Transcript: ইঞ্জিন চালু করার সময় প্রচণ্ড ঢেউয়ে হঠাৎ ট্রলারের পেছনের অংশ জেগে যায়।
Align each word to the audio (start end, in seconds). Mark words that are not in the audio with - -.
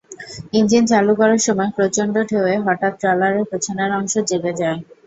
ইঞ্জিন 0.53 0.83
চালু 0.91 1.13
করার 1.19 1.41
সময় 1.47 1.71
প্রচণ্ড 1.77 2.15
ঢেউয়ে 2.29 2.55
হঠাৎ 2.65 2.93
ট্রলারের 3.01 3.45
পেছনের 3.51 3.91
অংশ 3.99 4.13
জেগে 4.29 4.53
যায়। 4.61 4.79